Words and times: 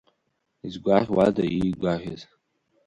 Изгәаӷьуада 0.67 1.43
иигәаӷьыз?! 1.57 2.21